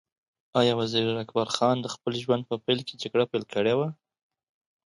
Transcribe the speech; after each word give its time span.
ایا 0.59 0.73
وزیر 0.79 1.07
اکبر 1.23 1.47
خان 1.55 1.77
د 1.81 1.87
خپل 1.93 2.13
ژوند 2.23 2.43
په 2.49 2.55
پیل 2.65 2.79
کې 2.87 2.99
جګړه 3.01 3.25
کړې 3.53 3.73
وه؟ 3.79 3.87